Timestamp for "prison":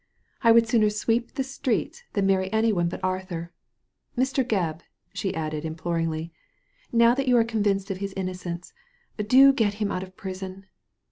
10.17-10.65